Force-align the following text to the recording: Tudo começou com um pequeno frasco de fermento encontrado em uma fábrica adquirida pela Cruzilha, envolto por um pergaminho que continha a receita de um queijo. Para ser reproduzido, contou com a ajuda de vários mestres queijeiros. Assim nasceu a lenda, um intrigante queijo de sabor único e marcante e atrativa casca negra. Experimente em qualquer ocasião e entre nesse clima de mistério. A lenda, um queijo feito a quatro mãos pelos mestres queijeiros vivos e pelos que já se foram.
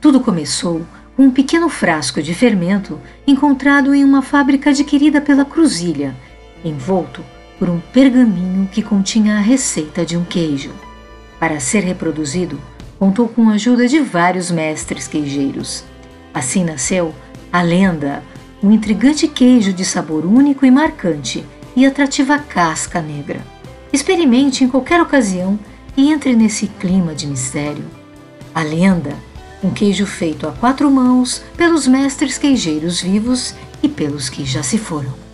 Tudo 0.00 0.20
começou 0.20 0.86
com 1.14 1.24
um 1.24 1.30
pequeno 1.30 1.68
frasco 1.68 2.22
de 2.22 2.32
fermento 2.34 2.98
encontrado 3.26 3.94
em 3.94 4.02
uma 4.02 4.22
fábrica 4.22 4.70
adquirida 4.70 5.20
pela 5.20 5.44
Cruzilha, 5.44 6.16
envolto 6.64 7.22
por 7.58 7.68
um 7.68 7.78
pergaminho 7.92 8.66
que 8.72 8.82
continha 8.82 9.36
a 9.36 9.40
receita 9.40 10.06
de 10.06 10.16
um 10.16 10.24
queijo. 10.24 10.72
Para 11.38 11.60
ser 11.60 11.80
reproduzido, 11.80 12.58
contou 12.98 13.28
com 13.28 13.50
a 13.50 13.52
ajuda 13.52 13.86
de 13.86 14.00
vários 14.00 14.50
mestres 14.50 15.06
queijeiros. 15.06 15.84
Assim 16.32 16.64
nasceu 16.64 17.14
a 17.52 17.60
lenda, 17.60 18.22
um 18.62 18.70
intrigante 18.70 19.28
queijo 19.28 19.72
de 19.72 19.84
sabor 19.84 20.24
único 20.24 20.64
e 20.64 20.70
marcante 20.70 21.44
e 21.76 21.84
atrativa 21.84 22.38
casca 22.38 23.02
negra. 23.02 23.40
Experimente 23.92 24.64
em 24.64 24.68
qualquer 24.68 25.02
ocasião 25.02 25.58
e 25.94 26.10
entre 26.10 26.34
nesse 26.34 26.68
clima 26.68 27.14
de 27.14 27.26
mistério. 27.26 27.84
A 28.54 28.62
lenda, 28.62 29.14
um 29.62 29.70
queijo 29.70 30.06
feito 30.06 30.48
a 30.48 30.52
quatro 30.52 30.90
mãos 30.90 31.42
pelos 31.56 31.86
mestres 31.86 32.38
queijeiros 32.38 33.00
vivos 33.00 33.54
e 33.82 33.88
pelos 33.88 34.28
que 34.28 34.44
já 34.44 34.62
se 34.62 34.78
foram. 34.78 35.29